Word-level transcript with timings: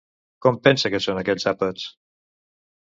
Com 0.45 0.57
pensa 0.67 0.91
que 0.95 1.03
són 1.07 1.21
aquests 1.23 1.49
àpats? 1.55 1.89